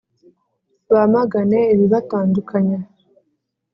[0.93, 2.79] Bamagane ibibatandukanya